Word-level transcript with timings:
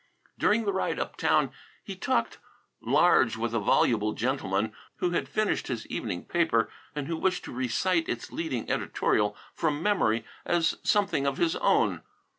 During 0.39 0.65
the 0.65 0.73
ride 0.73 0.97
uptown 0.97 1.51
he 1.83 1.95
talked 1.95 2.39
large 2.81 3.37
with 3.37 3.53
a 3.53 3.59
voluble 3.59 4.13
gentleman 4.13 4.73
who 4.95 5.11
had 5.11 5.29
finished 5.29 5.67
his 5.67 5.85
evening 5.85 6.25
paper 6.25 6.71
and 6.95 7.05
who 7.05 7.15
wished 7.15 7.43
to 7.45 7.53
recite 7.53 8.09
its 8.09 8.31
leading 8.31 8.67
editorial 8.67 9.37
from 9.53 9.83
memory 9.83 10.25
as 10.43 10.79
something 10.81 11.27
of 11.27 11.37
his 11.37 11.55
own. 11.57 12.01